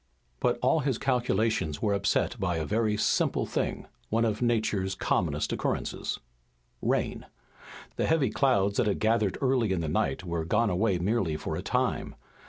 But 0.39 0.57
all 0.63 0.79
his 0.79 0.97
calculations 0.97 1.79
were 1.79 1.93
upset 1.93 2.39
by 2.39 2.57
a 2.57 2.65
very 2.65 2.97
simple 2.97 3.45
thing, 3.45 3.85
one 4.09 4.25
of 4.25 4.41
Nature's 4.41 4.95
commonest 4.95 5.53
occurrences 5.53 6.19
rain. 6.81 7.27
The 7.97 8.07
heavy 8.07 8.31
clouds 8.31 8.77
that 8.77 8.87
had 8.87 8.97
gathered 8.99 9.37
early 9.41 9.71
in 9.71 9.81
the 9.81 9.87
night 9.87 10.23
were 10.23 10.43
gone 10.43 10.71
away 10.71 10.97
merely 10.97 11.37
for 11.37 11.55
a 11.55 11.61
time. 11.61 12.15